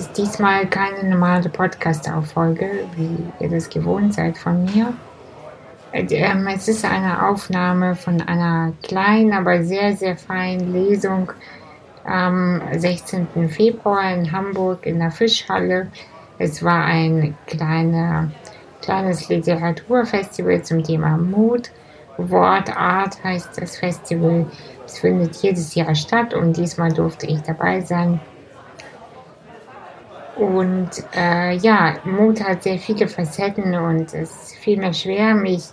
ist 0.00 0.16
diesmal 0.16 0.66
keine 0.66 1.10
normale 1.10 1.50
Podcast-Auffolge, 1.50 2.86
wie 2.96 3.18
ihr 3.38 3.50
das 3.50 3.68
gewohnt 3.68 4.14
seid 4.14 4.38
von 4.38 4.64
mir. 4.64 4.94
Ähm, 5.92 6.46
es 6.46 6.68
ist 6.68 6.86
eine 6.86 7.28
Aufnahme 7.28 7.94
von 7.94 8.22
einer 8.22 8.72
kleinen, 8.82 9.34
aber 9.34 9.62
sehr, 9.62 9.94
sehr 9.94 10.16
feinen 10.16 10.72
Lesung 10.72 11.32
am 12.04 12.62
16. 12.72 13.50
Februar 13.50 14.14
in 14.14 14.32
Hamburg 14.32 14.86
in 14.86 15.00
der 15.00 15.10
Fischhalle. 15.10 15.88
Es 16.38 16.64
war 16.64 16.82
ein 16.86 17.36
kleiner, 17.46 18.30
kleines 18.80 19.28
Literaturfestival 19.28 20.62
zum 20.62 20.82
Thema 20.82 21.18
Mut. 21.18 21.70
Wortart 22.16 23.22
heißt 23.22 23.60
das 23.60 23.76
Festival. 23.76 24.46
Es 24.86 24.98
findet 24.98 25.36
jedes 25.36 25.74
Jahr 25.74 25.94
statt 25.94 26.32
und 26.32 26.56
diesmal 26.56 26.90
durfte 26.90 27.26
ich 27.26 27.42
dabei 27.42 27.82
sein. 27.82 28.18
Und 30.40 30.90
äh, 31.14 31.54
ja, 31.58 31.96
Mut 32.04 32.42
hat 32.42 32.62
sehr 32.62 32.78
viele 32.78 33.08
Facetten 33.08 33.74
und 33.74 34.14
es 34.14 34.54
fiel 34.54 34.78
mir 34.78 34.94
schwer, 34.94 35.34
mich 35.34 35.64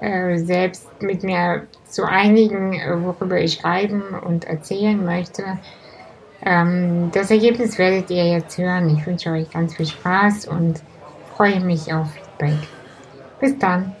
äh, 0.00 0.38
selbst 0.38 0.88
mit 1.02 1.22
mir 1.24 1.66
zu 1.84 2.08
einigen, 2.08 2.72
worüber 3.04 3.38
ich 3.38 3.56
schreiben 3.60 4.02
und 4.24 4.46
erzählen 4.46 5.04
möchte. 5.04 5.44
Ähm, 6.42 7.10
das 7.12 7.30
Ergebnis 7.30 7.76
werdet 7.76 8.08
ihr 8.08 8.24
jetzt 8.24 8.56
hören. 8.56 8.96
Ich 8.96 9.06
wünsche 9.06 9.30
euch 9.30 9.50
ganz 9.50 9.74
viel 9.76 9.84
Spaß 9.84 10.46
und 10.46 10.80
freue 11.36 11.60
mich 11.60 11.92
auf 11.92 12.10
Feedback. 12.10 12.66
Bis 13.40 13.58
dann. 13.58 13.94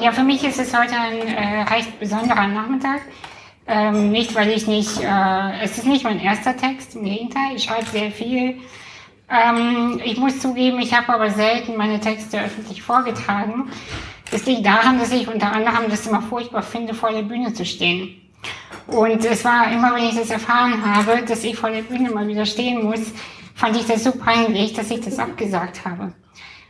Ja, 0.00 0.12
für 0.12 0.22
mich 0.22 0.46
ist 0.46 0.60
es 0.60 0.72
heute 0.78 0.94
ein 0.94 1.26
äh, 1.26 1.62
recht 1.74 1.98
besonderer 1.98 2.46
Nachmittag. 2.46 3.00
Ähm, 3.68 4.12
nicht, 4.12 4.34
weil 4.34 4.50
ich 4.50 4.66
nicht, 4.68 5.00
äh, 5.02 5.62
es 5.62 5.76
ist 5.76 5.86
nicht 5.86 6.04
mein 6.04 6.20
erster 6.20 6.56
Text, 6.56 6.94
im 6.94 7.04
Gegenteil, 7.04 7.56
ich 7.56 7.64
schreibe 7.64 7.86
sehr 7.86 8.12
viel. 8.12 8.60
Ähm, 9.28 10.00
ich 10.04 10.18
muss 10.18 10.38
zugeben, 10.38 10.78
ich 10.78 10.94
habe 10.94 11.12
aber 11.12 11.30
selten 11.30 11.76
meine 11.76 11.98
Texte 11.98 12.40
öffentlich 12.40 12.82
vorgetragen. 12.82 13.70
Das 14.30 14.46
liegt 14.46 14.64
daran, 14.64 14.98
dass 14.98 15.10
ich 15.10 15.26
unter 15.26 15.52
anderem 15.52 15.88
das 15.88 16.06
immer 16.06 16.22
furchtbar 16.22 16.62
finde, 16.62 16.94
vor 16.94 17.10
der 17.10 17.22
Bühne 17.22 17.52
zu 17.52 17.64
stehen. 17.64 18.20
Und 18.86 19.24
es 19.24 19.44
war 19.44 19.70
immer, 19.72 19.96
wenn 19.96 20.04
ich 20.04 20.16
das 20.16 20.30
erfahren 20.30 20.84
habe, 20.84 21.22
dass 21.22 21.42
ich 21.42 21.56
vor 21.56 21.70
der 21.70 21.82
Bühne 21.82 22.10
mal 22.10 22.28
wieder 22.28 22.46
stehen 22.46 22.84
muss, 22.84 23.12
fand 23.54 23.76
ich 23.76 23.86
das 23.86 24.04
so 24.04 24.12
peinlich, 24.12 24.74
dass 24.74 24.90
ich 24.92 25.00
das 25.00 25.18
abgesagt 25.18 25.84
habe. 25.84 26.12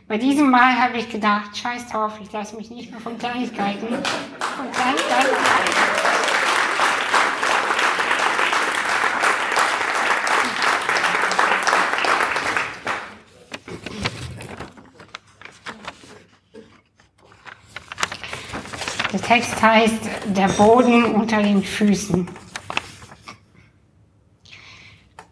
Bei 0.07 0.17
diesem 0.17 0.49
Mal 0.49 0.79
habe 0.79 0.97
ich 0.97 1.09
gedacht, 1.09 1.55
scheiß 1.55 1.89
drauf, 1.89 2.13
ich 2.23 2.31
lasse 2.31 2.55
mich 2.55 2.71
nicht 2.71 2.89
mehr 2.89 3.01
von 3.01 3.17
Kleinigkeiten, 3.19 3.87
von 3.87 4.71
Kleinigkeiten 4.71 6.06
Text 19.27 19.61
heißt 19.61 20.09
Der 20.27 20.47
Boden 20.47 21.03
unter 21.03 21.43
den 21.43 21.61
Füßen. 21.61 22.29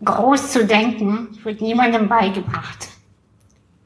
Groß 0.04 0.52
zu 0.52 0.66
denken 0.66 1.30
wird 1.46 1.62
niemandem 1.62 2.10
beigebracht. 2.10 2.90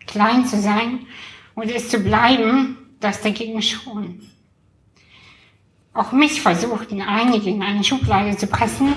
Klein 0.08 0.48
zu 0.48 0.60
sein 0.60 1.06
und 1.54 1.70
es 1.70 1.90
zu 1.90 2.00
bleiben, 2.00 2.76
das 3.00 3.22
dagegen 3.22 3.62
schon. 3.62 4.20
Auch 5.94 6.12
mich 6.12 6.42
versuchten 6.42 7.04
einige 7.04 7.52
in 7.52 7.62
eine 7.62 7.84
Schublade 7.84 8.36
zu 8.36 8.48
pressen, 8.48 8.96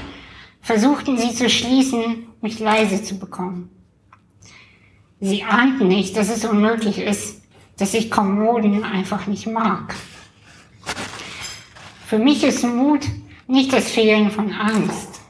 versuchten 0.62 1.19
sie 1.19 1.34
zu 1.34 1.51
schließen, 1.51 2.27
mich 2.41 2.59
leise 2.59 3.03
zu 3.03 3.19
bekommen. 3.19 3.69
Sie 5.21 5.43
ahnten 5.43 5.89
nicht, 5.89 6.17
dass 6.17 6.31
es 6.31 6.47
unmöglich 6.47 6.97
ist, 6.97 7.43
dass 7.77 7.93
ich 7.93 8.11
Kommoden 8.11 8.83
einfach 8.83 9.27
nicht 9.27 9.47
mag. 9.47 9.95
Für 12.12 12.19
mich 12.19 12.45
ist 12.45 12.62
Mut 12.62 13.06
nicht 13.47 13.73
das 13.73 13.91
Fehlen 13.91 14.31
von 14.31 14.53
Angst, 14.53 15.23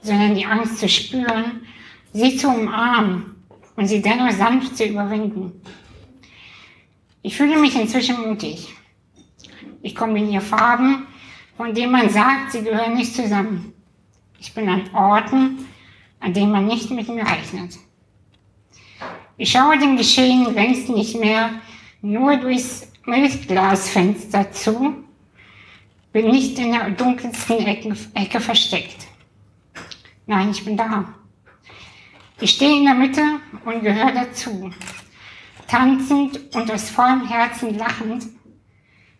sondern 0.00 0.36
die 0.36 0.46
Angst 0.46 0.78
zu 0.78 0.88
spüren, 0.88 1.66
sie 2.12 2.36
zu 2.36 2.46
umarmen 2.46 3.34
und 3.74 3.88
sie 3.88 4.00
dennoch 4.00 4.30
sanft 4.30 4.76
zu 4.76 4.84
überwinden. 4.84 5.60
Ich 7.22 7.36
fühle 7.36 7.58
mich 7.58 7.74
inzwischen 7.74 8.20
mutig. 8.20 8.72
Ich 9.82 9.96
kombiniere 9.96 10.40
Farben, 10.40 11.08
von 11.56 11.74
denen 11.74 11.90
man 11.90 12.08
sagt, 12.10 12.52
sie 12.52 12.62
gehören 12.62 12.94
nicht 12.94 13.16
zusammen. 13.16 13.72
Ich 14.38 14.54
bin 14.54 14.68
an 14.68 14.88
Orten, 14.94 15.66
an 16.20 16.32
denen 16.32 16.52
man 16.52 16.68
nicht 16.68 16.92
mit 16.92 17.08
mir 17.08 17.26
rechnet. 17.26 17.76
Ich 19.36 19.50
schaue 19.50 19.76
dem 19.80 19.96
Geschehen 19.96 20.54
längst 20.54 20.90
nicht 20.90 21.18
mehr 21.18 21.50
nur 22.02 22.36
durchs 22.36 22.92
Milchglasfenster 23.04 24.52
zu, 24.52 25.07
bin 26.12 26.30
nicht 26.30 26.58
in 26.58 26.72
der 26.72 26.90
dunkelsten 26.90 27.66
Ecke, 27.66 27.96
Ecke 28.14 28.40
versteckt. 28.40 29.06
Nein, 30.26 30.50
ich 30.50 30.64
bin 30.64 30.76
da. 30.76 31.14
Ich 32.40 32.52
stehe 32.52 32.78
in 32.78 32.84
der 32.84 32.94
Mitte 32.94 33.22
und 33.64 33.82
gehöre 33.82 34.12
dazu. 34.12 34.70
Tanzend 35.66 36.54
und 36.54 36.70
aus 36.70 36.90
vollem 36.90 37.26
Herzen 37.26 37.76
lachend 37.76 38.26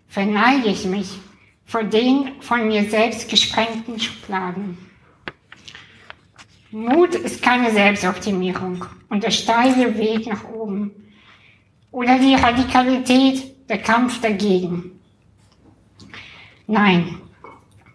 verneige 0.07 0.69
ich 0.69 0.85
mich 0.85 1.19
vor 1.65 1.85
den 1.85 2.41
von 2.41 2.67
mir 2.67 2.89
selbst 2.89 3.29
gesprengten 3.29 4.01
Schubladen. 4.01 4.79
Mut 6.71 7.15
ist 7.15 7.43
keine 7.43 7.71
Selbstoptimierung 7.71 8.85
und 9.09 9.23
der 9.23 9.31
steile 9.31 9.97
Weg 9.99 10.27
nach 10.27 10.45
oben 10.45 10.91
oder 11.91 12.19
die 12.19 12.35
Radikalität, 12.35 13.69
der 13.69 13.79
Kampf 13.79 14.21
dagegen. 14.21 14.98
Nein, 16.71 17.19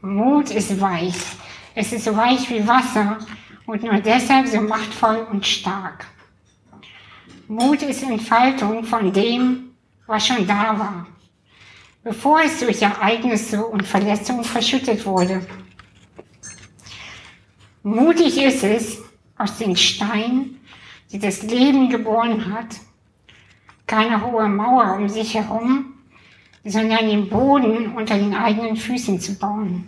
Mut 0.01 0.49
ist 0.49 0.81
weich. 0.81 1.13
Es 1.75 1.93
ist 1.93 2.05
so 2.05 2.17
weich 2.17 2.49
wie 2.49 2.67
Wasser 2.67 3.19
und 3.67 3.83
nur 3.83 3.99
deshalb 3.99 4.47
so 4.47 4.59
machtvoll 4.61 5.27
und 5.31 5.45
stark. 5.45 6.07
Mut 7.47 7.83
ist 7.83 8.01
Entfaltung 8.01 8.83
von 8.83 9.13
dem, 9.13 9.75
was 10.07 10.25
schon 10.25 10.47
da 10.47 10.79
war, 10.79 11.05
bevor 12.03 12.41
es 12.41 12.61
durch 12.61 12.81
Ereignisse 12.81 13.63
und 13.63 13.85
Verletzungen 13.85 14.43
verschüttet 14.43 15.05
wurde. 15.05 15.45
Mutig 17.83 18.41
ist 18.41 18.63
es, 18.63 19.03
aus 19.37 19.59
den 19.59 19.75
Steinen, 19.75 20.59
die 21.11 21.19
das 21.19 21.43
Leben 21.43 21.89
geboren 21.89 22.51
hat, 22.51 22.77
keine 23.85 24.25
hohe 24.25 24.47
Mauer 24.47 24.95
um 24.97 25.07
sich 25.09 25.35
herum, 25.35 25.92
sondern 26.63 27.09
den 27.09 27.29
Boden 27.29 27.93
unter 27.93 28.17
den 28.17 28.33
eigenen 28.33 28.75
Füßen 28.75 29.19
zu 29.19 29.37
bauen. 29.37 29.87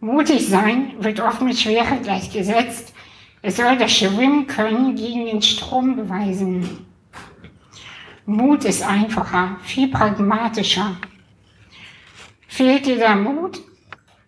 Mutig 0.00 0.48
sein 0.48 0.94
wird 1.00 1.20
oft 1.20 1.42
mit 1.42 1.58
Schwere 1.58 1.98
gleichgesetzt. 2.02 2.94
Es 3.42 3.56
soll 3.56 3.76
das 3.76 3.92
Schwimmen 3.92 4.46
können 4.46 4.94
gegen 4.94 5.26
den 5.26 5.42
Strom 5.42 5.96
beweisen. 5.96 6.86
Mut 8.24 8.64
ist 8.64 8.82
einfacher, 8.82 9.56
viel 9.64 9.88
pragmatischer. 9.88 10.96
Fehlt 12.46 12.86
dir 12.86 12.96
der 12.96 13.16
Mut, 13.16 13.60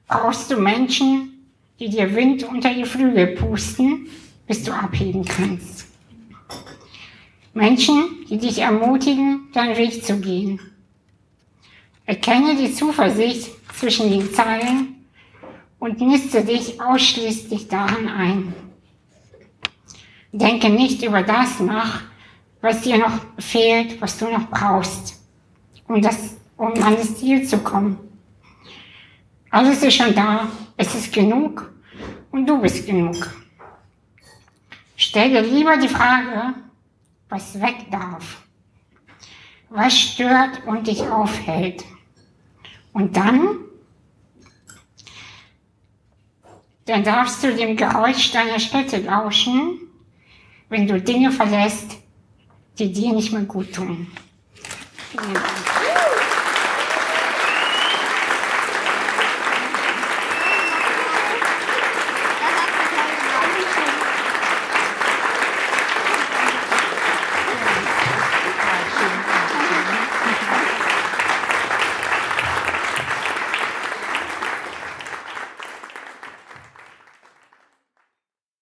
brauchst 0.08 0.50
du 0.50 0.56
Menschen, 0.58 1.46
die 1.78 1.88
dir 1.88 2.14
Wind 2.14 2.44
unter 2.44 2.72
die 2.72 2.84
Flügel 2.84 3.28
pusten, 3.28 4.08
bis 4.46 4.64
du 4.64 4.72
abheben 4.72 5.24
kannst. 5.24 5.89
Menschen, 7.52 8.24
die 8.28 8.38
dich 8.38 8.58
ermutigen, 8.58 9.48
deinen 9.52 9.76
Weg 9.76 10.04
zu 10.04 10.20
gehen. 10.20 10.60
Erkenne 12.06 12.56
die 12.56 12.72
Zuversicht 12.72 13.50
zwischen 13.74 14.10
den 14.10 14.32
Zeilen 14.32 15.06
und 15.78 16.00
niste 16.00 16.44
dich 16.44 16.80
ausschließlich 16.80 17.68
daran 17.68 18.08
ein. 18.08 18.54
Denke 20.32 20.68
nicht 20.68 21.02
über 21.02 21.22
das 21.22 21.58
nach, 21.60 22.02
was 22.60 22.82
dir 22.82 22.98
noch 22.98 23.18
fehlt, 23.38 24.00
was 24.00 24.18
du 24.18 24.26
noch 24.26 24.48
brauchst, 24.48 25.20
um, 25.88 26.00
das, 26.00 26.36
um 26.56 26.72
an 26.74 26.94
das 26.96 27.16
Ziel 27.16 27.46
zu 27.46 27.58
kommen. 27.58 27.98
Alles 29.50 29.82
ist 29.82 29.94
schon 29.94 30.14
da, 30.14 30.48
es 30.76 30.94
ist 30.94 31.12
genug 31.12 31.72
und 32.30 32.46
du 32.46 32.60
bist 32.60 32.86
genug. 32.86 33.16
Stell 34.94 35.30
dir 35.30 35.40
lieber 35.40 35.76
die 35.76 35.88
Frage, 35.88 36.54
was 37.30 37.58
weg 37.60 37.90
darf, 37.90 38.42
was 39.70 39.98
stört 39.98 40.66
und 40.66 40.86
dich 40.86 41.02
aufhält. 41.02 41.84
Und 42.92 43.16
dann 43.16 43.60
dann 46.90 47.04
darfst 47.04 47.44
du 47.44 47.54
dem 47.54 47.76
Geräusch 47.76 48.32
deiner 48.32 48.58
Schritte 48.58 48.96
lauschen, 48.96 49.78
wenn 50.68 50.88
du 50.88 51.00
Dinge 51.00 51.30
verlässt, 51.30 51.96
die 52.80 52.92
dir 52.92 53.12
nicht 53.12 53.32
mehr 53.32 53.42
gut 53.42 53.72
tun. 53.72 54.08
Vielen 55.12 55.34
Dank. 55.34 55.79